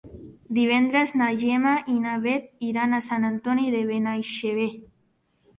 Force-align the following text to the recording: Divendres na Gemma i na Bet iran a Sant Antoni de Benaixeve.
Divendres 0.57 1.11
na 1.21 1.27
Gemma 1.41 1.73
i 1.95 1.97
na 2.07 2.15
Bet 2.25 2.49
iran 2.71 2.97
a 2.97 3.03
Sant 3.11 3.29
Antoni 3.33 3.69
de 3.77 3.83
Benaixeve. 3.93 4.67